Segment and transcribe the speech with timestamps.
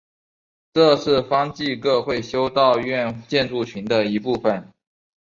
[0.73, 4.67] 这是方济各会修道院建筑群的一部分。